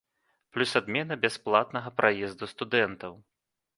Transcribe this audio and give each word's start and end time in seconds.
Плюс 0.55 0.71
адмена 0.79 1.17
бясплатнага 1.25 1.93
праезду 1.99 2.51
студэнтаў. 2.55 3.13